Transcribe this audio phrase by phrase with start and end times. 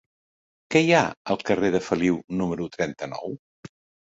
[0.75, 1.01] Què hi ha
[1.35, 3.37] al carrer de Feliu número trenta-nou?